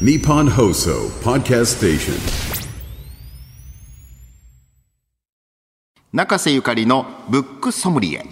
[0.00, 2.14] Nippon Hoso Podcast Station.
[6.12, 8.26] 中瀬ゆかりのブックソムリエ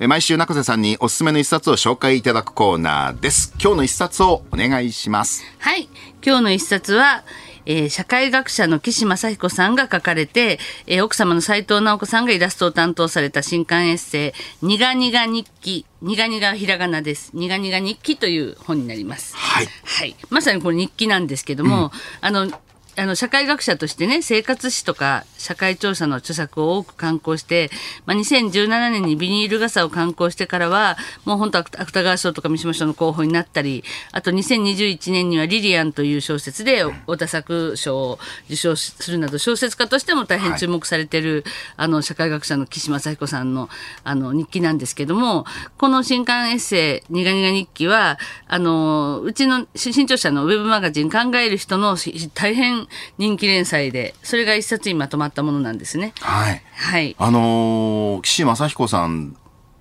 [0.00, 5.86] え毎週中瀬さんにおすすめの一冊を紹介いただくコーナーです今日の一冊をお願いしますはい。
[6.24, 7.22] 今日の一冊は、
[7.66, 15.84] えー社会学者の岸正彦さんが書かれて、えー奥様の斉藤直子さんがイラストを担当された新刊エッセイ、にがにが日記。
[16.02, 17.30] にがにがひらがなです。
[17.34, 19.34] にがにが日記という本になります。
[19.36, 20.16] はいはい。
[20.30, 22.50] まさにこれ日記なんですけども、あの、
[22.98, 27.70] あの社会学者としてね生活史とか社会調査の著作を多く刊行して、
[28.06, 30.96] まあ、2017年にビニール傘を刊行してからは
[31.26, 41.44] もう本当芥川賞とか三島賞の候補になったりあと2021年には「リリアン」という小説で太田作賞を受賞するなど小説家としても大変注目されている、
[41.76, 43.68] あの社会学者の岸正彦さんの
[44.04, 45.44] あの日記なんですけども
[45.76, 51.96] この新刊エッセイ「にがにが日記は」あのうちの新潮社のウェブマガジン「考える人」の
[52.34, 52.85] 大変
[53.18, 56.12] 人気連載でそれが一冊にまとまったものなんですね。
[56.20, 56.62] はい。
[56.74, 59.36] はい、あのー岸政彦さん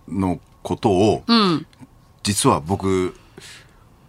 [0.08, 1.24] のことを、
[2.24, 3.16] 実は僕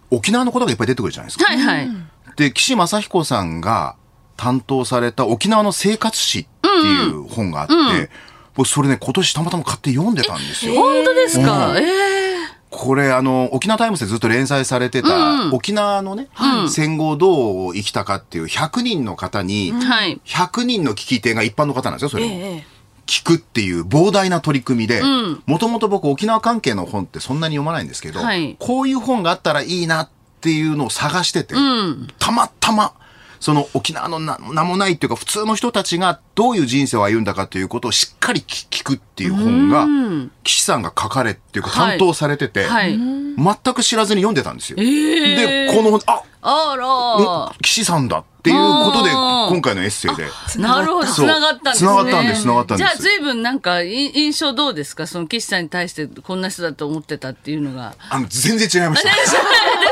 [0.09, 1.45] 沖縄のことがいっぱい出てくるじゃないですか。
[1.45, 1.89] はいはい、
[2.35, 3.95] で岸政彦さんが
[4.35, 8.09] 担当された沖縄の生活史っていう本があって、
[8.55, 10.75] 僕それね今年たまたま買って読んでたんですよ。
[10.75, 11.77] 本当ですか、うん。
[11.77, 12.16] ええ
[12.69, 16.27] これあの沖縄タイムズでずっと連載されてた、沖縄のね、
[16.69, 20.19] 戦後どう生きたかっていう100人の方に、はい。
[20.25, 22.61] 100人の聞き手が一般の方なんですよそれも。
[23.05, 25.01] 聞くっていう膨大な取り組みで、
[25.45, 28.57] もともと僕沖縄関係の本ってそんなに読まないんですけど、はい。
[28.59, 30.09] こういう本があったらいいなっ
[30.41, 31.55] ていうのを探してて、
[32.19, 32.93] たまたま、
[33.39, 39.87] その沖縄のな名もないっていうか普通の人たちがどういう人生を歩んだかということをしっかり聞聞くっていう本が、
[40.43, 41.97] 岸さんが書かれっていうかはい。
[41.97, 42.97] 担当されてて、はい。
[42.97, 44.77] 全く知らずに読んでたんですよ。
[44.79, 50.27] えで、この本、ああら岸さんだっていうことで、うん今回のエッセイで。
[50.61, 51.89] なるほど、そう繋がったんですね。
[51.89, 55.07] 繋がったんです繋がったんですじゃあ、随分なんか、い印象どうですか？
[55.07, 57.95] その岸さんに対してこんな人だと思ってたっていうのが。
[58.09, 59.09] あの、全然違いました。
[59.15, 59.15] で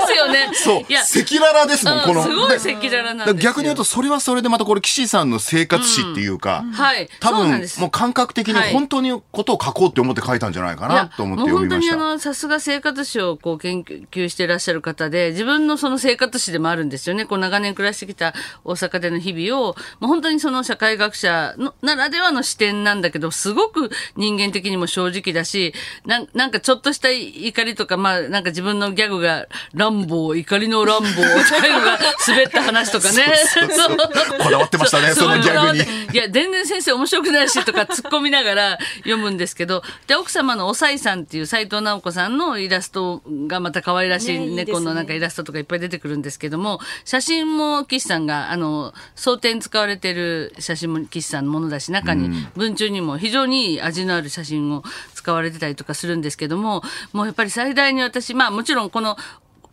[0.07, 0.49] すよね。
[0.53, 0.85] そう。
[0.87, 2.21] いや、赤裸々ですもん、この。
[2.21, 7.09] うんすごいで赤裸々なん逆に言うと、それはそれでまたこれ、岸さんの生活史っていうか、はい。
[7.19, 11.95] 多分もう感覚的にはい本当にことを書こうって思って書いたんじゃないかなと思って読みました。
[11.95, 25.73] 本当にあのさすが生活史をこう研究していらっしゃる方で自分のその生活史でもあるんですよねこう長年暮らしてきた大阪での日々をもう本当にその社会学者のならではの視点なんだけどすごく人間的にも正直だし
[26.05, 31.07] なんなんかちょっとした怒りとかまあなんか自分のギャグが乱暴怒りの乱暴
[31.47, 31.97] 最後が
[32.27, 33.25] 滑った話とかね。
[33.45, 33.97] そうそうそう。
[34.39, 35.83] こだわってましたねそのギャグに。
[36.13, 48.93] いや、全然先生面白くないしとか突っ込みながら読むんですけど、で、奥様のおさいさんっていう斉藤直子さんのイラストがまた可愛らしい猫のなんかイラストとかいっぱい出てくるんですけども、写真も岸さんが、あの、
[49.35, 56.81] 装填使われてる写真も岸さんのものだし、中に文中にも非常にいい味のある写真を使われてたりとかするんですけども、
[57.13, 59.17] もうやっぱり最大に私、まあもちろんこの、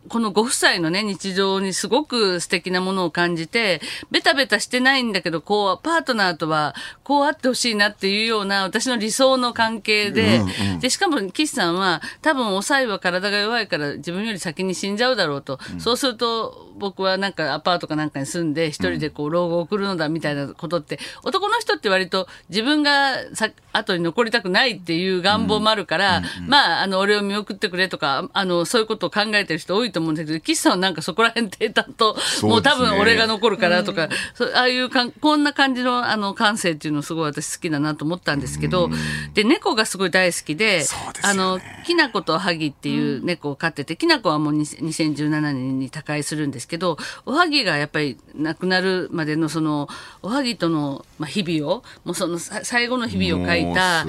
[0.09, 3.81] このご夫妻のね、日常にすごく素敵なものを感じて、
[4.11, 10.41] ベタベタしてないんだけど、こう、パートナーとは、こうあってほしいなっていうような、私の理想の関係で、
[10.81, 15.59] で、しかも、岸さんは、多分、おさいは体が弱いから、自分より先に死んじゃうだろうと。
[15.79, 38.89] そうすると、僕はなんかアパートかなんかに住んで、一人でこう、老後を送るのだみたいなことって、男の人って割と自分がさ後に残りたくないっていう願望もあるから、まあ、あの、俺を見送ってくれとか、あの、そういうことを考えてる人多いと思うんだけど、岸さんはなんかそこら辺低淡と、もう多分俺が残るからとか、そうああいうかんこんな感じのあの感性っていうのすごい私好きだなと思ったんですけど、
[39.33, 40.85] で、猫がすごい大好きで、ね。
[41.21, 49.87] あの、きなことはぎっていう猫を飼ってて、きなこはもう20 2017年に他界するんですけど、おはぎがやっぱり亡くなるまでのその、
[50.21, 54.05] おはぎとの、まあ、日々を、もうそのさ最後の日々を書いた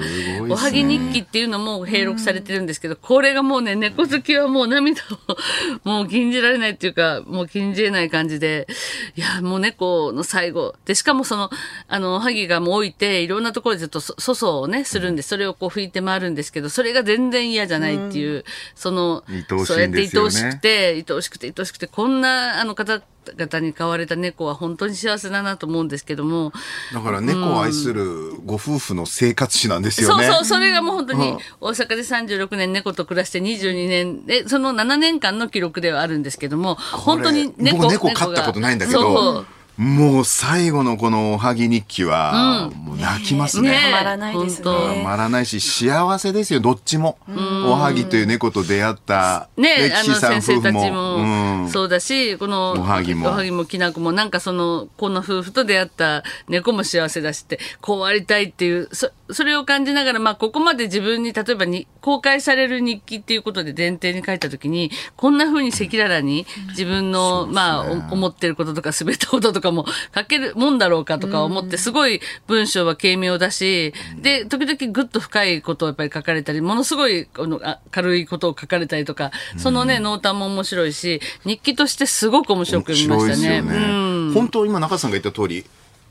[0.49, 5.37] おはぎ日記っていうのも併録されてるんですけど、これがもうね、猫好きはもう涙を、
[5.83, 8.67] もう禁じられないっていうか、もう禁じれない感じで、
[9.15, 10.75] いや、もう猫の最後。
[10.85, 11.49] で、しかもその、
[11.87, 18.43] あの、おはぎがもう置いて、いろんなところでずっとそ粗相をね、するんで、それをこう拭いて回るんですけど、それが全然嫌じゃないっていう、
[18.75, 26.51] その、愛おしいそうやって愛おしくて、愛おしくて、愛おしくて、こんな、あの方々に飼われた猫は本当に幸せだなと思うんですけども、
[26.93, 30.25] だから猫を愛するご夫婦の生活史なんですよね。
[30.25, 31.37] そうそう、それがもう本当にうん。
[31.61, 34.25] 大阪で36年猫と暮らして22年。
[34.25, 39.45] で、その7年間の記録ではあるんですけども、本当に猫僕猫飼ったことないんだけどそう。
[39.77, 43.71] もう最後のこのおはぎ日記は、もう泣きますね。
[43.71, 44.69] ねたまらないですね。
[44.69, 47.17] 本当たまらないし、幸せですよ、どっちも。
[47.27, 51.17] おはぎという猫と出会った、ね、あの歴史さん先生たち夫婦も。
[51.17, 51.69] も、うん。
[51.69, 53.29] そうだし、このおはぎも。
[53.29, 83.61] おはぎもきなこも、なんかその、この夫婦と出会った猫も幸せだしって、こうありたいっていう、そそれを感じながら、まあ、ここまで自分に、例えばに、公開される日記っていうことで前提に書いたときに、こんな風に赤裸々に自分の、まあ、お思ってることとか、 滑ったこととかも書けるもんだろうかとか思って、すごい文章は軽妙だし、で、時々ぐっと深いことをやっぱり書かれたり、ものすごいこのあ軽いことを書かれたりとか、そのね、濃淡も面白いし、日記としてすごく面白く読みましたね。
[83.61, 83.89] 面白いですよ
[84.29, 84.33] ね。
[84.33, 85.65] 本当今中さんが言った通り、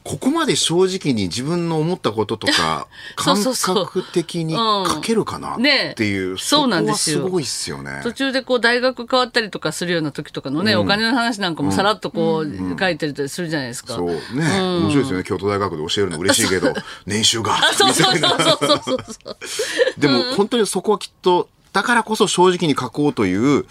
[0.04, 2.86] ここまで正直に自分の思ったこととか、
[3.16, 5.92] 感覚的に書けるかなね。
[5.92, 7.24] っていう、そうなんですよ。
[7.24, 8.00] すごいっすよね。
[8.02, 13.94] 途中でこう大学変わったりとかするような時とかのね、お金の話なんかもさらっとこう書いてたりするじゃないですか。
[13.94, 14.08] そう。
[14.08, 15.24] ね、面白いですよね。
[15.24, 16.74] 京都大学で教えるの嬉しいけど、
[17.06, 17.58] 年収が。
[17.72, 19.36] そうそうそうそうそうそう。
[19.96, 23.64] でも本当にそこはきっと、だからこそ正直に書こうという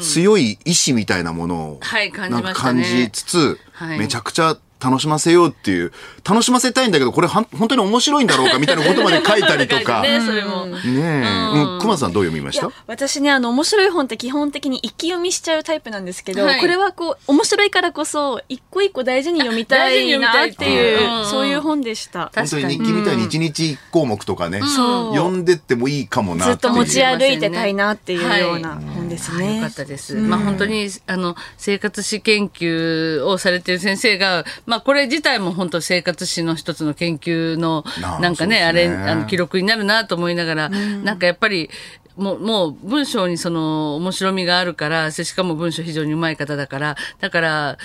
[0.00, 3.98] 強い意志みたいなものをはい感じなんか感じつつ、はい。
[3.98, 5.92] めちゃくちゃ楽しませようっていう、
[6.28, 10.02] 楽しませたいんだけど、これはん本当に面白いんだろうかみたいなことまで書いたりとか。
[10.06, 10.66] ね、ねそれも。
[10.84, 10.88] え。
[10.88, 11.78] うん。
[11.80, 12.70] 熊さんどう読みました？
[12.86, 22.30] 私ねあの面白い本って基本的に一気読みしちゃうタイプなんですけど、はいこれはこう面白いからこそ一個一個大事に読みた大事にい読みたいなっていう、うんそういう本でした。
[22.34, 26.56] 本当に日記みたいに一日一項目とかね、そう読んでってもいいかもなずっいう。
[26.56, 29.56] ってと持ち歩いてたいなっていうような本ですね。
[29.56, 30.14] よかったです。
[30.14, 37.84] まあ本当に、あの、生活史研究をされている先生が、まあこれ自体も本当生活史の一つの研究の、
[38.20, 41.70] なんかね、あれ、あの、記録になるなと思いながら、なんかやっぱり、
[42.16, 47.78] もう、もう文章にその面白みがあるから、しかも文章非常にうまい方だから、だから、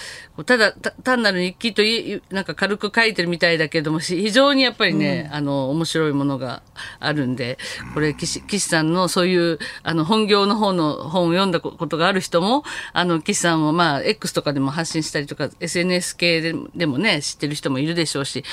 [0.46, 6.64] ただ、た単なる日記といなんか軽く書いてるみたいだけども、し非常にやっぱりね、あの、面白いものが
[7.00, 7.58] あるんで、
[7.94, 12.64] これ、岸岸さんのそういう、あの、本業の方の本を読んだことがある人も、
[12.94, 18.44] あの、岸さんをまあ、X とかでも発信したりとか、SNS 系ででもね、知ってる人もいるでしょうし、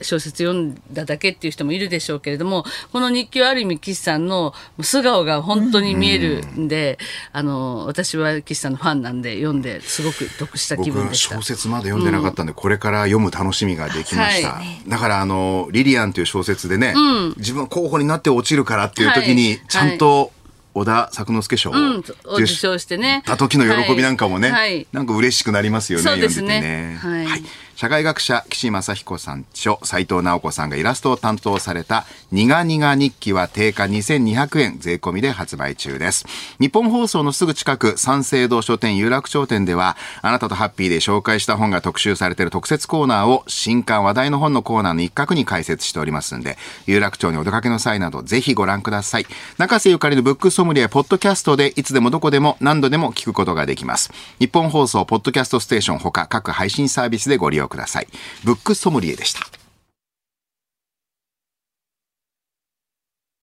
[0.00, 6.98] 小説読んだだけっていう人もいるでしょうけれども、この日記はある意味岸さんの素顔が本当に見えるんで、
[7.32, 11.36] あの、私は岸さんのファンなんで読んですごく得した気僕は分でした。
[11.36, 11.42] 小。
[11.42, 14.48] 説まで読んでなかったんで、これから読む楽しみができました。
[14.54, 16.94] はだからあの、リリアンという小説でね、
[17.36, 19.60] 自分は候補になって落ちるからっていう時に、はい。
[19.68, 20.32] ちゃんと
[20.74, 22.04] 小田作之助賞をうん、
[22.34, 23.22] 受賞してね。
[23.26, 24.74] た時の喜びなんかもね、はい。
[24.74, 24.86] はい。
[24.92, 26.60] なんか嬉しくなりますよね、そうですね。
[26.60, 27.28] 読んでてね。
[27.28, 27.44] はい
[27.78, 36.26] 社会学者、岸正彦さん著、斉藤直子さんがイラストを担当された、にがにが日記は定価2200円税込みで発売中です。
[36.58, 49.26] 日本放送のすぐ近く、三省堂書店有楽町店では、あなたとハッピーで紹介した本が特集されている特設コーナーを、新刊話題の本のコーナーの一角に開設しておりますんで、有楽町にお出かけの際など、ぜひご覧ください。
[49.56, 54.10] 中瀬ゆかりのブックソムリエ、ポッドキャストで、いつでもどこでも何度でも聞くことができます。
[54.40, 58.08] 日本放送、ポッドキャストステーションほか各配信サービスでご利用ください。
[58.44, 59.57] ブックソムリエでした。